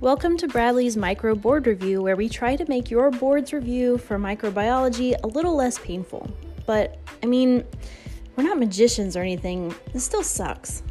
Welcome 0.00 0.38
to 0.38 0.48
Bradley's 0.48 0.96
Micro 0.96 1.34
Board 1.34 1.66
Review, 1.66 2.00
where 2.00 2.16
we 2.16 2.30
try 2.30 2.56
to 2.56 2.64
make 2.70 2.90
your 2.90 3.10
board's 3.10 3.52
review 3.52 3.98
for 3.98 4.18
microbiology 4.18 5.14
a 5.22 5.26
little 5.26 5.54
less 5.54 5.78
painful. 5.78 6.26
But, 6.64 6.96
I 7.22 7.26
mean, 7.26 7.66
we're 8.34 8.44
not 8.44 8.58
magicians 8.58 9.14
or 9.14 9.20
anything, 9.20 9.74
this 9.92 10.02
still 10.02 10.22
sucks. 10.22 10.82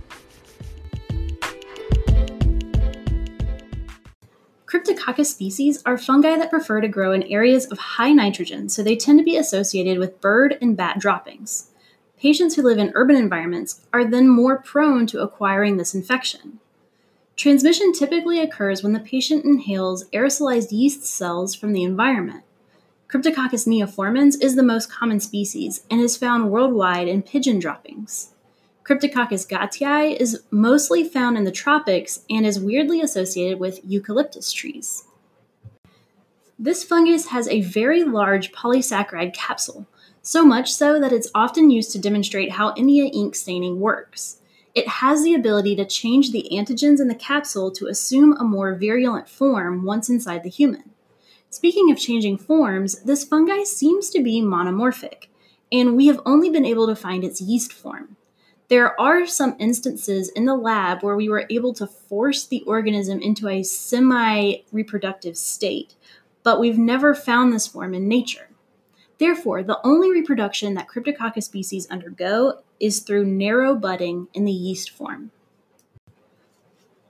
Cryptococcus 4.68 5.26
species 5.26 5.82
are 5.88 5.98
fungi 5.98 6.38
that 6.38 6.52
prefer 6.52 6.80
to 6.80 6.88
grow 6.88 7.12
in 7.12 7.24
areas 7.24 7.66
of 7.66 7.80
high 7.80 8.14
nitrogen, 8.14 8.70
so 8.70 8.84
they 8.84 8.96
tend 8.96 9.18
to 9.18 9.26
be 9.26 9.38
associated 9.38 9.98
with 9.98 10.22
bird 10.22 10.56
and 10.62 10.78
bat 10.78 11.00
droppings. 11.00 11.72
Patients 12.20 12.56
who 12.56 12.62
live 12.62 12.78
in 12.78 12.92
urban 12.94 13.16
environments 13.16 13.88
are 13.92 14.06
then 14.06 14.28
more 14.28 14.60
prone 14.60 15.08
to 15.08 15.22
acquiring 15.22 15.78
this 15.78 15.96
infection. 15.96 16.60
Transmission 17.40 17.94
typically 17.94 18.42
occurs 18.42 18.84
when 18.84 18.92
the 18.92 19.00
patient 19.00 19.46
inhales 19.46 20.04
aerosolized 20.10 20.74
yeast 20.74 21.06
cells 21.06 21.56
from 21.56 21.72
the 21.72 21.84
environment. 21.84 22.44
Cryptococcus 23.08 23.66
neoformans 23.66 24.36
is 24.44 24.58
the 24.58 24.62
most 24.62 24.92
common 24.92 25.22
species 25.22 25.86
and 25.90 26.02
is 26.02 26.18
found 26.18 26.52
worldwide 26.52 27.08
in 27.08 27.22
pigeon 27.22 27.58
droppings. 27.58 28.34
Cryptococcus 28.84 29.48
gattii 29.48 30.20
is 30.20 30.44
mostly 30.52 31.08
found 31.08 31.38
in 31.38 31.46
the 31.46 31.50
tropics 31.50 32.26
and 32.30 32.46
is 32.46 32.60
weirdly 32.60 33.00
associated 33.00 33.58
with 33.58 33.80
eucalyptus 33.86 34.52
trees. 34.52 35.06
This 36.60 36.84
fungus 36.84 37.28
has 37.28 37.48
a 37.48 37.62
very 37.62 38.04
large 38.04 38.52
polysaccharide 38.52 39.34
capsule, 39.34 39.88
so 40.22 40.44
much 40.44 40.74
so 40.74 41.00
that 41.00 41.14
it's 41.14 41.32
often 41.34 41.72
used 41.72 41.94
to 41.94 42.00
demonstrate 42.00 42.52
how 42.52 42.74
India 42.76 43.06
ink 43.06 43.34
staining 43.34 43.80
works. 43.80 44.39
It 44.80 44.88
has 44.88 45.24
the 45.24 45.34
ability 45.34 45.76
to 45.76 45.86
change 45.86 46.32
the 46.32 46.48
antigens 46.54 47.02
in 47.02 47.10
the 47.10 47.14
capsule 47.14 47.70
to 47.72 47.88
assume 47.88 48.38
a 48.38 48.46
more 48.46 48.74
virulent 48.76 49.28
form 49.28 49.84
once 49.84 50.08
inside 50.08 50.42
the 50.42 50.50
human. 50.50 50.92
Speaking 51.50 51.92
of 51.92 52.00
changing 52.00 52.38
forms, 52.38 53.02
this 53.02 53.26
fungi 53.26 53.66
seems 53.66 54.10
to 54.12 54.24
be 54.24 54.42
monomorphic, 54.42 55.26
and 55.70 55.98
we 55.98 56.08
have 56.08 56.22
only 56.26 56.50
been 56.50 56.64
able 56.64 56.88
to 56.88 56.96
find 56.96 57.26
its 57.26 57.42
yeast 57.42 57.74
form. 57.74 58.16
There 58.70 58.98
are 58.98 59.26
some 59.26 59.58
instances 59.60 60.30
in 60.30 60.46
the 60.46 60.56
lab 60.56 61.04
where 61.04 61.18
we 61.18 61.28
were 61.28 61.46
able 61.50 61.74
to 61.74 61.86
force 61.86 62.46
the 62.46 62.62
organism 62.62 63.20
into 63.20 63.50
a 63.50 63.64
semi 63.64 64.60
reproductive 64.72 65.36
state, 65.36 65.96
but 66.42 66.58
we've 66.58 66.80
never 66.80 67.14
found 67.14 67.52
this 67.52 67.68
form 67.68 67.94
in 67.94 68.08
nature. 68.08 68.48
Therefore, 69.18 69.62
the 69.62 69.86
only 69.86 70.10
reproduction 70.10 70.74
that 70.76 70.88
Cryptococcus 70.88 71.44
species 71.44 71.86
undergo 71.92 72.60
is 72.80 73.00
through 73.00 73.26
narrow 73.26 73.76
budding 73.76 74.28
in 74.34 74.46
the 74.46 74.52
yeast 74.52 74.90
form. 74.90 75.32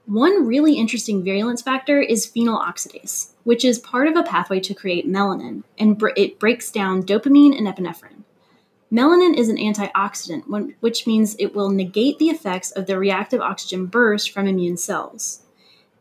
One 0.06 0.48
really 0.48 0.73
interesting 0.73 1.23
virulence 1.23 1.61
factor 1.61 2.02
is 2.02 2.26
phenol 2.26 2.59
oxidase, 2.59 3.34
which 3.44 3.64
is 3.64 3.78
part 3.78 4.08
of 4.08 4.16
a 4.16 4.23
pathway 4.23 4.59
to 4.61 4.73
create 4.73 5.08
melanin, 5.08 5.64
and 5.78 6.02
it 6.17 6.39
breaks 6.39 6.72
down 6.72 7.03
dopamine 7.03 7.56
and 7.56 7.67
epinephrine. 7.67 8.23
Melanin 8.92 9.38
is 9.38 9.50
an 9.50 9.58
antioxidant, 9.58 10.73
which 10.80 11.06
means 11.06 11.36
it 11.38 11.53
will 11.53 11.70
negate 11.70 12.17
the 12.17 12.30
effects 12.30 12.72
of 12.72 12.88
the 12.88 12.98
reactive 12.98 13.39
oxygen 13.39 13.86
burst 13.86 14.31
from 14.31 14.48
immune 14.48 14.78
cells. 14.78 15.44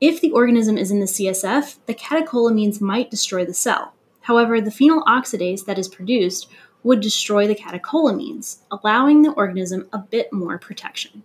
If 0.00 0.22
the 0.22 0.30
organism 0.30 0.78
is 0.78 0.90
in 0.90 1.00
the 1.00 1.06
CSF, 1.06 1.76
the 1.84 1.94
catecholamines 1.94 2.80
might 2.80 3.10
destroy 3.10 3.44
the 3.44 3.52
cell. 3.52 3.92
However, 4.22 4.58
the 4.58 4.70
phenol 4.70 5.02
oxidase 5.04 5.66
that 5.66 5.78
is 5.78 5.88
produced 5.88 6.48
would 6.88 7.00
destroy 7.02 7.46
the 7.46 7.54
catecholamines, 7.54 8.60
allowing 8.70 9.20
the 9.20 9.32
organism 9.32 9.86
a 9.92 9.98
bit 9.98 10.32
more 10.32 10.56
protection. 10.56 11.22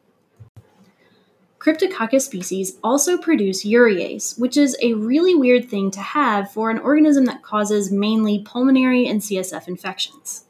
Cryptococcus 1.58 2.23
species 2.23 2.78
also 2.83 3.17
produce 3.17 3.64
urease, 3.66 4.38
which 4.38 4.58
is 4.58 4.75
a 4.81 4.91
really 4.95 5.34
weird 5.34 5.69
thing 5.69 5.89
to 5.91 6.02
have 6.02 6.52
for 6.52 6.69
an 6.69 6.80
organism 6.80 7.23
that 7.23 7.44
causes 7.44 7.94
mainly 7.94 8.40
pulmonary 8.40 9.07
and 9.07 9.22
CSF 9.22 9.69
infections. 9.69 10.44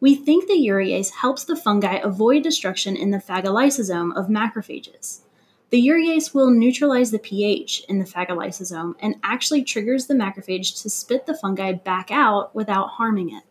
We 0.00 0.14
think 0.14 0.46
the 0.46 0.54
urease 0.54 1.10
helps 1.10 1.44
the 1.44 1.56
fungi 1.56 1.96
avoid 1.96 2.42
destruction 2.42 2.96
in 2.96 3.10
the 3.10 3.18
phagolysosome 3.18 4.16
of 4.16 4.28
macrophages. 4.28 5.20
The 5.68 5.86
urease 5.86 6.32
will 6.32 6.50
neutralize 6.50 7.10
the 7.10 7.18
pH 7.18 7.84
in 7.86 7.98
the 7.98 8.06
phagolysosome 8.06 8.94
and 9.00 9.16
actually 9.22 9.62
triggers 9.62 10.06
the 10.06 10.14
macrophage 10.14 10.80
to 10.80 10.88
spit 10.88 11.26
the 11.26 11.36
fungi 11.36 11.72
back 11.72 12.10
out 12.10 12.54
without 12.54 12.88
harming 12.88 13.34
it. 13.34 13.42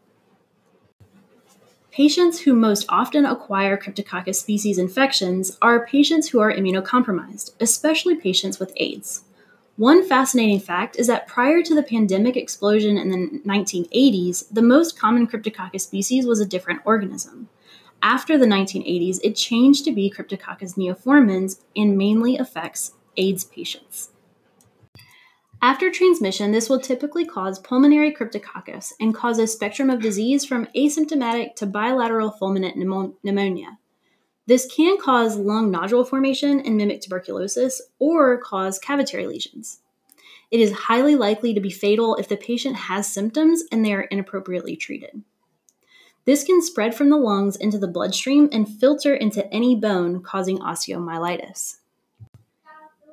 Patients 1.94 2.40
who 2.40 2.56
most 2.56 2.88
often 2.90 3.24
acquire 3.24 3.78
Cryptococcus 3.78 4.38
species 4.38 4.80
infections 4.80 5.60
are 5.62 5.86
patients 5.86 6.30
who 6.30 6.40
are 6.40 6.52
immunocompromised, 6.52 7.52
especially 7.60 8.16
patients 8.16 8.58
with 8.58 8.74
AIDS. 8.78 9.26
One 9.78 10.04
fascinating 10.04 10.60
fact 10.60 10.96
is 10.98 11.06
that 11.06 11.28
prior 11.28 11.62
to 11.62 11.76
the 11.76 11.84
pandemic 11.84 12.36
explosion 12.36 12.98
in 12.98 13.12
the 13.12 13.42
1980s, 13.48 14.46
the 14.52 14.64
most 14.64 14.98
common 14.98 15.28
Cryptococcus 15.28 15.82
species 15.82 16.26
was 16.26 16.40
a 16.40 16.48
different 16.48 16.82
organism. 16.84 17.48
After 18.02 18.40
the 18.40 18.48
1980s, 18.48 19.20
it 19.24 19.36
changed 19.36 19.86
to 19.86 19.92
be 19.92 20.10
Cryptococcus 20.10 20.76
neoformans 20.76 21.60
and 21.76 21.96
mainly 21.96 22.38
affects 22.38 22.94
AIDS 23.18 23.44
patients. 23.44 24.10
After 25.64 25.90
transmission, 25.90 26.52
this 26.52 26.68
will 26.68 26.82
typically 26.82 27.24
cause 27.24 27.58
pulmonary 27.58 28.14
cryptococcus 28.14 28.92
and 29.00 29.16
cause 29.16 29.40
a 29.40 29.48
spectrum 29.48 29.90
of 29.90 30.02
disease 30.02 30.44
from 30.44 30.68
asymptomatic 30.76 31.56
to 31.56 31.66
bilateral 31.66 32.34
fulminant 32.34 32.76
pneumonia. 32.76 33.80
This 34.46 34.70
can 34.70 34.98
cause 35.00 35.38
lung 35.38 35.72
nodule 35.72 36.04
formation 36.04 36.60
and 36.60 36.76
mimic 36.76 37.00
tuberculosis 37.00 37.82
or 37.98 38.40
cause 38.40 38.78
cavitary 38.78 39.26
lesions. 39.26 39.80
It 40.52 40.60
is 40.60 40.74
highly 40.74 41.16
likely 41.16 41.54
to 41.54 41.62
be 41.62 41.72
fatal 41.72 42.18
if 42.18 42.28
the 42.28 42.36
patient 42.36 42.76
has 42.76 43.08
symptoms 43.08 43.64
and 43.72 43.86
they 43.86 43.94
are 43.94 44.02
inappropriately 44.02 44.76
treated. 44.76 45.24
This 46.26 46.44
can 46.44 46.62
spread 46.62 46.94
from 46.94 47.10
the 47.10 47.16
lungs 47.16 47.56
into 47.56 47.78
the 47.78 47.88
bloodstream 47.88 48.50
and 48.52 48.68
filter 48.68 49.16
into 49.16 49.50
any 49.54 49.78
bone, 49.78 50.24
causing 50.24 50.60
osteomyelitis. 50.60 51.78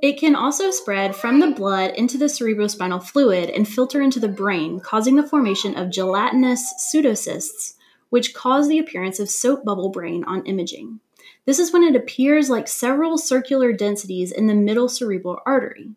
It 0.03 0.19
can 0.19 0.35
also 0.35 0.71
spread 0.71 1.15
from 1.15 1.41
the 1.41 1.51
blood 1.51 1.91
into 1.91 2.17
the 2.17 2.25
cerebrospinal 2.25 3.05
fluid 3.05 3.51
and 3.51 3.69
filter 3.69 4.01
into 4.01 4.19
the 4.19 4.29
brain, 4.29 4.81
causing 4.81 5.17
the 5.17 5.27
formation 5.27 5.77
of 5.77 5.91
gelatinous 5.91 6.73
pseudocysts, 6.79 7.75
which 8.09 8.33
cause 8.33 8.67
the 8.67 8.79
appearance 8.79 9.21
of 9.21 9.29
soap 9.29 9.63
bubble 9.63 9.91
brain 9.91 10.25
on 10.25 10.47
imaging. 10.47 11.01
This 11.45 11.59
is 11.59 11.71
when 11.71 11.83
it 11.83 11.95
appears 11.95 12.49
like 12.49 12.67
several 12.67 13.19
circular 13.19 13.75
densities 13.75 14.33
in 14.33 14.47
the 14.47 14.55
middle 14.55 14.89
cerebral 14.89 15.39
artery. 15.45 15.91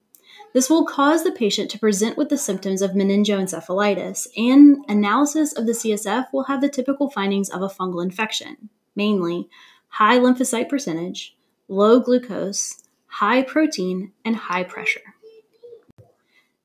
This 0.51 0.69
will 0.69 0.85
cause 0.85 1.23
the 1.23 1.31
patient 1.31 1.71
to 1.71 1.79
present 1.79 2.17
with 2.17 2.27
the 2.27 2.37
symptoms 2.37 2.81
of 2.81 2.91
meningoencephalitis, 2.91 4.27
and 4.35 4.83
analysis 4.89 5.53
of 5.53 5.65
the 5.65 5.71
CSF 5.71 6.25
will 6.33 6.43
have 6.43 6.59
the 6.59 6.69
typical 6.69 7.09
findings 7.09 7.49
of 7.49 7.61
a 7.61 7.69
fungal 7.69 8.03
infection, 8.03 8.69
mainly 8.97 9.49
high 9.87 10.19
lymphocyte 10.19 10.67
percentage, 10.67 11.35
low 11.69 11.99
glucose, 11.99 12.82
high 13.17 13.43
protein, 13.43 14.11
and 14.25 14.35
high 14.35 14.63
pressure. 14.63 15.13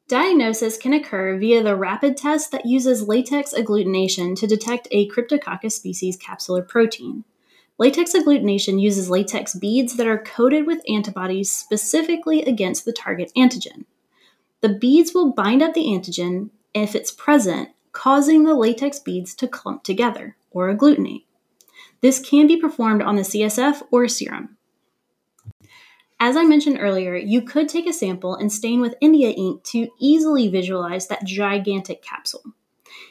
Diagnosis 0.09 0.79
can 0.79 0.95
occur 0.95 1.37
via 1.37 1.63
the 1.63 1.77
rapid 1.77 2.17
test 2.17 2.51
that 2.53 2.65
uses 2.65 3.07
latex 3.07 3.53
agglutination 3.53 4.35
to 4.39 4.47
detect 4.47 4.89
a 4.91 5.07
Cryptococcus 5.11 5.73
species 5.73 6.17
capsular 6.17 6.67
protein. 6.67 7.25
Latex 7.77 8.15
agglutination 8.15 8.81
uses 8.81 9.11
latex 9.11 9.55
beads 9.55 9.97
that 9.97 10.07
are 10.07 10.17
coated 10.17 10.67
with 10.67 10.81
antibodies 10.89 11.53
specifically 11.53 12.43
against 12.43 12.87
the 12.87 12.95
target 12.95 13.31
antigen. 13.37 13.85
The 14.63 14.71
beads 14.71 15.13
will 15.13 15.33
bind 15.33 15.63
up 15.63 15.75
the 15.75 15.85
antigen 15.85 16.49
if 16.73 16.95
it's 16.95 17.13
present, 17.13 17.69
causing 17.93 18.45
the 18.45 18.55
latex 18.55 18.99
beads 18.99 19.35
to 19.35 19.49
clump 19.49 19.85
together 19.85 20.35
or 20.51 20.75
agglutinate. 20.75 21.25
This 22.01 22.21
can 22.21 22.47
be 22.47 22.57
performed 22.57 23.03
on 23.03 23.17
the 23.17 23.23
CSF 23.23 23.83
or 23.91 24.09
serum. 24.09 24.58
As 26.21 26.37
I 26.37 26.43
mentioned 26.43 26.79
earlier, 26.81 27.15
you 27.15 27.43
could 27.43 27.69
take 27.69 27.87
a 27.87 27.93
sample 27.93 28.35
and 28.35 28.53
stain 28.53 28.81
with 28.81 28.97
India 29.01 29.31
ink 29.31 29.63
to 29.65 29.89
easily 30.01 30.49
visualize 30.49 31.07
that 31.07 31.25
gigantic 31.25 32.03
capsule. 32.03 32.43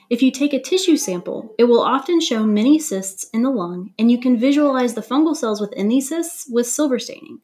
If 0.09 0.21
you 0.21 0.30
take 0.30 0.54
a 0.54 0.62
tissue 0.62 0.98
sample, 0.98 1.56
it 1.57 1.65
will 1.65 1.81
often 1.81 2.19
show 2.19 2.45
many 2.45 2.77
cysts 2.80 3.30
in 3.33 3.44
the 3.44 3.50
lung, 3.50 3.94
and 3.98 4.12
you 4.12 4.19
can 4.19 4.38
visualize 4.38 4.94
the 4.94 5.01
fungal 5.01 5.36
cells 5.36 5.62
within 5.62 5.88
these 5.88 6.09
cysts 6.09 6.50
with 6.50 6.68
silver 6.68 7.00
staining. 7.00 7.39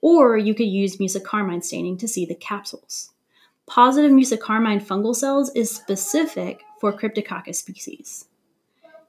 Or 0.00 0.38
you 0.38 0.54
could 0.54 0.68
use 0.68 0.98
mucicarmine 0.98 1.64
staining 1.64 1.96
to 1.98 2.08
see 2.08 2.24
the 2.24 2.36
capsules. 2.36 3.10
Positive 3.66 4.12
mucicarmine 4.12 4.82
fungal 4.82 5.14
cells 5.14 5.50
is 5.56 5.74
specific 5.74 6.62
for 6.80 6.92
Cryptococcus 6.92 7.56
species. 7.56 8.26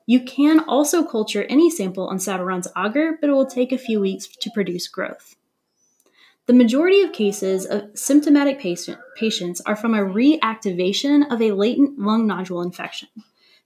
You 0.08 0.22
can 0.22 0.62
also 0.62 1.04
culture 1.04 1.44
any 1.44 1.70
sample 1.70 2.08
on 2.08 2.18
Sabouraud's 2.18 2.68
agar, 2.76 3.18
but 3.22 3.30
it 3.30 3.34
will 3.34 3.46
take 3.46 3.72
a 3.72 3.78
few 3.78 4.00
weeks 4.00 4.28
to 4.28 4.50
produce 4.52 4.88
growth. 4.88 5.36
The 6.48 6.54
majority 6.54 7.02
of 7.02 7.14
cases 7.14 7.68
of 7.68 7.92
symptomatic 7.94 8.60
patient, 8.60 8.98
patients 9.16 9.62
are 9.62 9.76
from 9.76 9.94
a 9.94 10.00
reactivation 10.00 11.32
of 11.32 11.40
a 11.40 11.52
latent 11.52 12.00
lung 12.00 12.26
nodule 12.26 12.64
infection. 12.64 13.10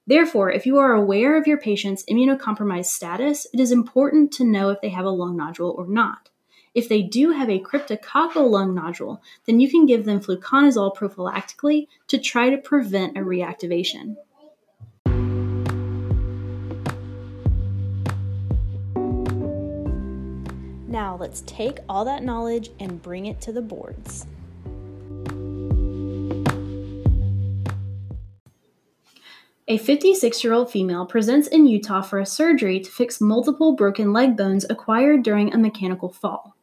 Therefore, 0.06 0.52
if 0.52 0.66
you 0.66 0.78
are 0.78 0.94
aware 0.94 1.38
of 1.38 1.48
your 1.48 1.58
patient's 1.58 2.04
immunocompromised 2.06 2.88
status, 2.88 3.48
it 3.54 3.62
is 3.62 3.72
important 3.72 4.34
to 4.34 4.44
know 4.44 4.70
if 4.70 4.82
they 4.82 4.90
have 4.90 5.06
a 5.06 5.10
lung 5.10 5.38
nodule 5.38 5.74
or 5.78 5.88
not. 5.88 6.30
If 6.76 6.90
they 6.90 7.02
do 7.02 7.32
have 7.32 7.50
a 7.50 7.62
cryptococcal 7.62 8.52
lung 8.52 8.76
nodule, 8.76 9.22
then 9.46 9.62
you 9.62 9.72
can 9.72 9.86
give 9.86 10.04
them 10.04 10.20
fluconazole 10.20 10.96
prophylactically 10.96 11.88
to 12.08 12.18
try 12.18 12.50
to 12.50 12.58
prevent 12.58 13.18
a 13.18 13.22
reactivation. 13.22 14.18
Now 20.96 21.18
let's 21.18 21.42
take 21.42 21.80
all 21.90 22.06
that 22.06 22.24
knowledge 22.24 22.70
and 22.80 23.02
bring 23.02 23.26
it 23.26 23.42
to 23.42 23.52
the 23.52 23.62
boards. 23.62 24.26
A 29.68 29.78
56 29.78 30.42
year 30.42 30.54
old 30.54 30.72
female 30.72 31.06
presents 31.06 31.50
in 31.50 31.68
Utah 31.68 32.02
for 32.02 32.20
a 32.20 32.26
surgery 32.26 32.80
to 32.80 32.90
fix 32.90 33.20
multiple 33.20 33.76
broken 33.76 34.14
leg 34.14 34.38
bones 34.38 34.66
acquired 34.70 35.24
during 35.24 35.54
a 35.54 35.58
mechanical 35.58 36.08
fall. 36.08 36.56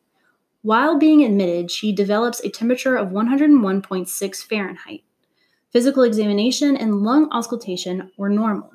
While 0.63 0.99
being 0.99 1.23
admitted, 1.23 1.71
she 1.71 1.93
develops 1.93 2.41
a 2.41 2.49
temperature 2.49 2.97
of 2.97 3.11
101.6 3.11 4.37
Fahrenheit. 4.47 5.05
Physical 5.71 6.05
examination 6.05 6.75
and 6.75 7.03
lung 7.03 7.29
auscultation 7.33 8.11
were 8.17 8.31
normal. 8.31 8.73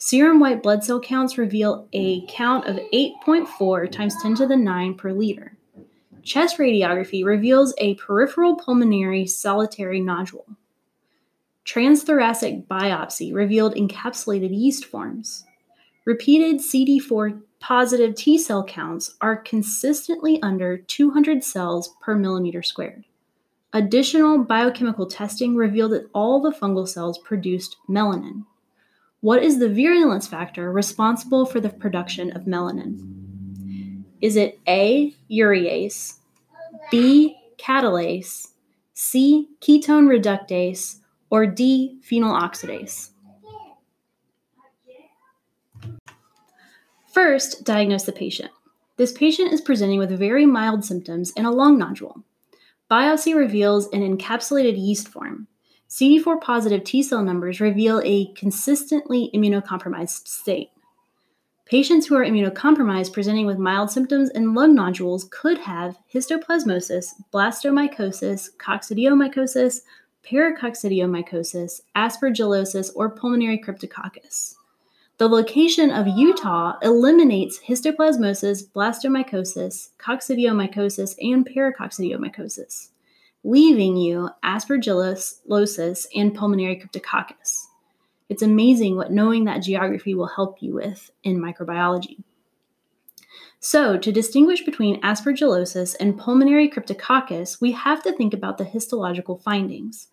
Serum 0.00 0.38
white 0.38 0.62
blood 0.62 0.84
cell 0.84 1.00
counts 1.00 1.36
reveal 1.36 1.88
a 1.92 2.24
count 2.26 2.66
of 2.66 2.76
8.4 2.94 3.90
times 3.90 4.14
10 4.22 4.36
to 4.36 4.46
the 4.46 4.56
9 4.56 4.94
per 4.94 5.10
liter. 5.10 5.56
Chest 6.22 6.58
radiography 6.58 7.24
reveals 7.24 7.74
a 7.78 7.96
peripheral 7.96 8.54
pulmonary 8.54 9.26
solitary 9.26 10.00
nodule. 10.00 10.46
Transthoracic 11.66 12.66
biopsy 12.68 13.34
revealed 13.34 13.74
encapsulated 13.74 14.56
yeast 14.56 14.84
forms. 14.84 15.44
Repeated 16.04 16.60
CD4 16.60 17.42
positive 17.58 18.14
T 18.14 18.38
cell 18.38 18.62
counts 18.62 19.16
are 19.20 19.36
consistently 19.36 20.40
under 20.42 20.78
200 20.78 21.42
cells 21.42 21.96
per 22.00 22.14
millimeter 22.14 22.62
squared. 22.62 23.04
Additional 23.72 24.38
biochemical 24.44 25.06
testing 25.06 25.56
revealed 25.56 25.90
that 25.90 26.08
all 26.14 26.40
the 26.40 26.52
fungal 26.52 26.86
cells 26.86 27.18
produced 27.18 27.76
melanin. 27.88 28.44
What 29.20 29.42
is 29.42 29.58
the 29.58 29.68
virulence 29.68 30.28
factor 30.28 30.70
responsible 30.70 31.44
for 31.44 31.60
the 31.60 31.70
production 31.70 32.30
of 32.36 32.44
melanin? 32.44 34.04
Is 34.20 34.36
it 34.36 34.60
A, 34.68 35.12
urease, 35.28 36.14
B, 36.92 37.36
catalase, 37.58 38.48
C, 38.94 39.48
ketone 39.60 40.06
reductase, 40.06 41.00
or 41.30 41.46
D, 41.46 41.98
phenol 42.00 42.32
oxidase? 42.32 43.10
First, 47.12 47.64
diagnose 47.64 48.04
the 48.04 48.12
patient. 48.12 48.52
This 48.98 49.10
patient 49.10 49.52
is 49.52 49.60
presenting 49.60 49.98
with 49.98 50.16
very 50.16 50.46
mild 50.46 50.84
symptoms 50.84 51.32
and 51.36 51.44
a 51.44 51.50
lung 51.50 51.76
nodule. 51.76 52.22
Biopsy 52.88 53.34
reveals 53.34 53.88
an 53.88 54.02
encapsulated 54.02 54.78
yeast 54.78 55.08
form. 55.08 55.48
CD4 55.88 56.40
positive 56.40 56.84
T 56.84 57.02
cell 57.02 57.22
numbers 57.22 57.60
reveal 57.60 58.02
a 58.04 58.26
consistently 58.34 59.30
immunocompromised 59.34 60.28
state. 60.28 60.70
Patients 61.64 62.06
who 62.06 62.16
are 62.16 62.24
immunocompromised 62.24 63.12
presenting 63.12 63.46
with 63.46 63.58
mild 63.58 63.90
symptoms 63.90 64.30
and 64.30 64.54
lung 64.54 64.74
nodules 64.74 65.28
could 65.30 65.58
have 65.58 65.98
histoplasmosis, 66.12 67.14
blastomycosis, 67.32 68.50
coccidiomycosis, 68.56 69.80
paracoccidiomycosis, 70.26 71.80
aspergillosis, 71.96 72.90
or 72.94 73.10
pulmonary 73.10 73.58
cryptococcus. 73.58 74.56
The 75.18 75.28
location 75.28 75.90
of 75.90 76.06
Utah 76.06 76.78
eliminates 76.82 77.60
histoplasmosis, 77.60 78.70
blastomycosis, 78.70 79.90
coccidiomycosis, 79.98 81.16
and 81.20 81.46
paracoccidiomycosis, 81.48 82.88
leaving 83.48 83.96
you 83.96 84.28
aspergillosis 84.44 86.06
and 86.14 86.34
pulmonary 86.34 86.76
cryptococcus. 86.76 87.68
It's 88.28 88.42
amazing 88.42 88.96
what 88.96 89.10
knowing 89.10 89.44
that 89.44 89.62
geography 89.62 90.14
will 90.14 90.26
help 90.26 90.58
you 90.60 90.74
with 90.74 91.10
in 91.24 91.40
microbiology. 91.40 92.22
So, 93.58 93.96
to 93.96 94.12
distinguish 94.12 94.64
between 94.64 95.00
aspergillosis 95.00 95.96
and 95.98 96.18
pulmonary 96.18 96.68
cryptococcus, 96.68 97.58
we 97.58 97.72
have 97.72 98.02
to 98.02 98.12
think 98.12 98.34
about 98.34 98.58
the 98.58 98.64
histological 98.64 99.38
findings. 99.38 100.08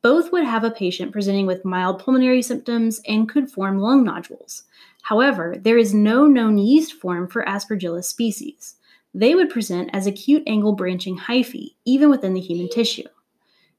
Both 0.00 0.32
would 0.32 0.44
have 0.44 0.64
a 0.64 0.70
patient 0.70 1.12
presenting 1.12 1.46
with 1.46 1.66
mild 1.66 1.98
pulmonary 1.98 2.40
symptoms 2.40 3.02
and 3.06 3.28
could 3.28 3.50
form 3.50 3.78
lung 3.78 4.04
nodules. 4.04 4.64
However, 5.02 5.54
there 5.58 5.76
is 5.76 5.92
no 5.92 6.26
known 6.26 6.56
yeast 6.56 6.94
form 6.94 7.28
for 7.28 7.44
Aspergillus 7.44 8.04
species. 8.04 8.76
They 9.12 9.34
would 9.34 9.50
present 9.50 9.90
as 9.92 10.06
acute 10.06 10.44
angle 10.46 10.74
branching 10.74 11.18
hyphae, 11.18 11.74
even 11.84 12.10
within 12.10 12.34
the 12.34 12.40
human 12.40 12.68
tissue. 12.68 13.08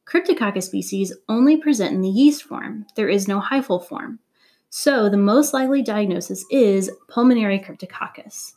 Cryptococcus 0.06 0.64
species 0.64 1.16
only 1.30 1.56
present 1.56 1.94
in 1.94 2.02
the 2.02 2.10
yeast 2.10 2.44
form, 2.44 2.86
there 2.96 3.08
is 3.08 3.28
no 3.28 3.40
hyphal 3.40 3.84
form. 3.84 4.20
So, 4.70 5.10
the 5.10 5.18
most 5.18 5.54
likely 5.54 5.82
diagnosis 5.82 6.46
is 6.50 6.92
pulmonary 7.08 7.60
cryptococcus, 7.60 8.54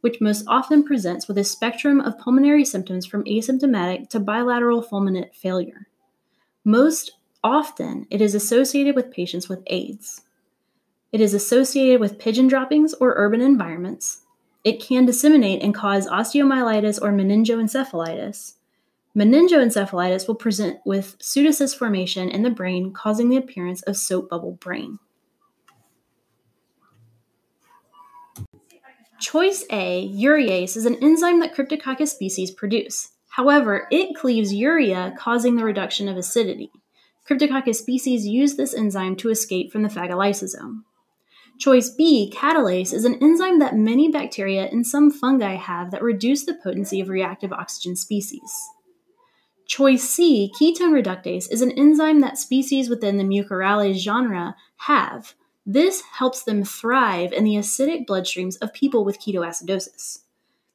which 0.00 0.20
most 0.20 0.44
often 0.46 0.82
presents 0.82 1.28
with 1.28 1.38
a 1.38 1.44
spectrum 1.44 2.00
of 2.00 2.18
pulmonary 2.18 2.64
symptoms 2.64 3.06
from 3.06 3.24
asymptomatic 3.24 4.08
to 4.10 4.20
bilateral 4.20 4.82
fulminant 4.82 5.34
failure. 5.34 5.88
Most 6.64 7.12
often, 7.42 8.06
it 8.10 8.20
is 8.20 8.34
associated 8.34 8.94
with 8.94 9.12
patients 9.12 9.48
with 9.48 9.62
AIDS. 9.66 10.22
It 11.12 11.20
is 11.20 11.34
associated 11.34 12.00
with 12.00 12.18
pigeon 12.18 12.46
droppings 12.46 12.94
or 12.94 13.14
urban 13.16 13.40
environments. 13.40 14.22
It 14.62 14.82
can 14.82 15.06
disseminate 15.06 15.62
and 15.62 15.74
cause 15.74 16.06
osteomyelitis 16.06 17.00
or 17.00 17.12
meningoencephalitis. 17.12 18.54
Meningoencephalitis 19.16 20.28
will 20.28 20.34
present 20.34 20.78
with 20.84 21.18
pseudocyst 21.18 21.76
formation 21.76 22.30
in 22.30 22.42
the 22.42 22.50
brain, 22.50 22.92
causing 22.92 23.28
the 23.28 23.36
appearance 23.36 23.82
of 23.82 23.96
soap 23.96 24.28
bubble 24.28 24.52
brain. 24.52 24.98
Choice 29.20 29.64
A, 29.70 30.08
urease, 30.14 30.76
is 30.76 30.86
an 30.86 30.96
enzyme 31.02 31.40
that 31.40 31.54
Cryptococcus 31.54 32.08
species 32.08 32.50
produce. 32.50 33.10
However, 33.28 33.86
it 33.90 34.16
cleaves 34.16 34.52
urea, 34.52 35.14
causing 35.18 35.56
the 35.56 35.64
reduction 35.64 36.08
of 36.08 36.16
acidity. 36.16 36.70
Cryptococcus 37.28 37.76
species 37.76 38.26
use 38.26 38.56
this 38.56 38.74
enzyme 38.74 39.16
to 39.16 39.30
escape 39.30 39.72
from 39.72 39.82
the 39.82 39.88
phagolysosome. 39.88 40.84
Choice 41.60 41.90
B, 41.90 42.32
catalase, 42.34 42.94
is 42.94 43.04
an 43.04 43.22
enzyme 43.22 43.58
that 43.58 43.76
many 43.76 44.10
bacteria 44.10 44.64
and 44.72 44.86
some 44.86 45.10
fungi 45.10 45.56
have 45.56 45.90
that 45.90 46.02
reduce 46.02 46.46
the 46.46 46.54
potency 46.54 47.02
of 47.02 47.10
reactive 47.10 47.52
oxygen 47.52 47.96
species. 47.96 48.50
Choice 49.66 50.08
C, 50.08 50.50
ketone 50.58 50.98
reductase, 50.98 51.52
is 51.52 51.60
an 51.60 51.72
enzyme 51.72 52.20
that 52.20 52.38
species 52.38 52.88
within 52.88 53.18
the 53.18 53.24
Mucorales 53.24 53.98
genre 53.98 54.56
have. 54.78 55.34
This 55.66 56.02
helps 56.14 56.44
them 56.44 56.64
thrive 56.64 57.30
in 57.30 57.44
the 57.44 57.56
acidic 57.56 58.06
bloodstreams 58.06 58.56
of 58.62 58.72
people 58.72 59.04
with 59.04 59.20
ketoacidosis. 59.20 60.20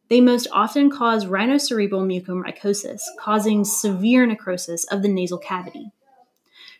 They 0.07 0.21
most 0.21 0.47
often 0.51 0.91
cause 0.91 1.25
rhinocerebral 1.25 2.03
mucormycosis, 2.03 3.01
causing 3.19 3.65
severe 3.65 4.27
necrosis 4.27 4.85
of 4.85 5.01
the 5.01 5.09
nasal 5.09 5.39
cavity. 5.39 5.93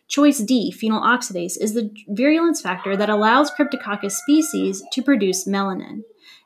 Choice 0.08 0.38
D, 0.38 0.70
phenol 0.70 1.02
oxidase, 1.02 1.60
is 1.60 1.74
the 1.74 1.90
virulence 2.06 2.60
factor 2.60 2.96
that 2.96 3.10
allows 3.10 3.50
Cryptococcus 3.50 4.12
species 4.12 4.84
to 4.92 5.02
produce 5.02 5.48
melanin. 5.48 6.02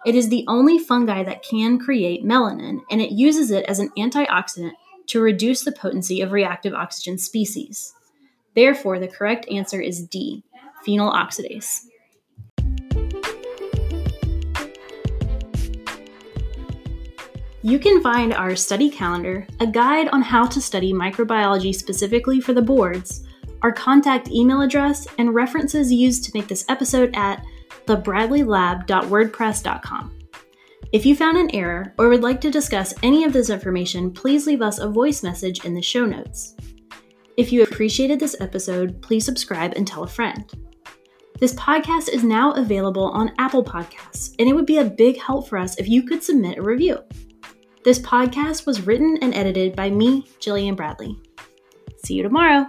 It 0.07 0.15
is 0.15 0.31
the 0.31 0.47
only 0.49 0.79
fungi 0.79 1.23
that 1.25 1.43
can 1.43 1.79
create 1.79 2.25
melanin, 2.25 2.81
and 2.91 3.03
it 3.03 3.13
uses 3.13 3.51
it 3.51 3.67
as 3.67 3.79
an 3.79 3.91
antioxidant 3.99 4.73
to 5.09 5.21
reduce 5.21 5.63
the 5.63 5.73
potency 5.73 6.23
of 6.23 6.33
reactive 6.33 6.73
oxygen 6.73 7.19
species. 7.19 7.93
Therefore, 8.55 8.99
the 8.99 9.09
correct 9.09 9.47
answer 9.51 9.81
is 9.81 10.07
D, 10.07 10.43
phenol 10.83 11.13
oxidase. 11.13 11.81
You 17.63 17.79
can 17.79 18.03
find 18.03 18.33
our 18.33 18.57
study 18.57 18.89
calendar, 18.89 19.47
a 19.61 19.67
guide 19.67 20.09
on 20.09 20.23
how 20.23 20.47
to 20.47 20.63
study 20.63 20.95
microbiology 20.95 21.75
specifically 21.75 22.41
for 22.41 22.55
the 22.55 22.63
boards, 22.63 23.27
our 23.63 23.73
contact 23.73 24.31
email 24.31 24.63
address, 24.63 25.07
and 25.19 25.35
references 25.35 25.93
used 25.93 26.25
to 26.25 26.31
make 26.35 26.49
this 26.49 26.65
episode 26.69 27.11
at 27.15 27.45
thebradleylab.wordpress.com. 27.87 30.17
If 30.93 31.07
you 31.07 31.15
found 31.15 31.39
an 31.39 31.55
error 31.55 31.95
or 31.99 32.09
would 32.09 32.23
like 32.23 32.41
to 32.41 32.51
discuss 32.51 32.93
any 33.03 33.25
of 33.25 33.33
this 33.33 33.49
information, 33.49 34.11
please 34.11 34.47
leave 34.47 34.61
us 34.61 34.81
a 34.81 34.89
voice 34.89 35.23
message 35.23 35.65
in 35.65 35.75
the 35.75 35.83
show 35.83 36.05
notes. 36.05 36.57
If 37.37 37.53
you 37.53 37.63
appreciated 37.63 38.19
this 38.19 38.35
episode, 38.41 39.01
please 39.01 39.25
subscribe 39.25 39.75
and 39.77 39.87
tell 39.87 40.03
a 40.03 40.09
friend. 40.09 40.53
This 41.39 41.55
podcast 41.55 42.09
is 42.11 42.25
now 42.25 42.53
available 42.53 43.11
on 43.13 43.33
Apple 43.39 43.65
Podcasts, 43.65 44.35
and 44.39 44.49
it 44.49 44.53
would 44.53 44.67
be 44.67 44.79
a 44.79 44.85
big 44.85 45.19
help 45.19 45.49
for 45.49 45.57
us 45.57 45.79
if 45.79 45.89
you 45.89 46.03
could 46.03 46.23
submit 46.23 46.59
a 46.59 46.63
review. 46.63 46.99
This 47.83 47.99
podcast 47.99 48.67
was 48.67 48.87
written 48.87 49.17
and 49.23 49.35
edited 49.35 49.75
by 49.75 49.89
me, 49.89 50.27
Jillian 50.39 50.77
Bradley. 50.77 51.19
See 52.05 52.15
you 52.15 52.23
tomorrow. 52.23 52.67